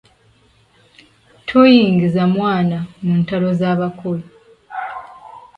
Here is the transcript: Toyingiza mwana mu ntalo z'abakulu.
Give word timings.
Toyingiza 1.47 2.21
mwana 2.33 2.77
mu 3.03 3.13
ntalo 3.21 3.49
z'abakulu. 3.59 4.23